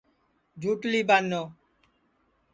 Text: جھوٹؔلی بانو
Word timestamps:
جھوٹؔلی 0.61 1.01
بانو 1.09 1.43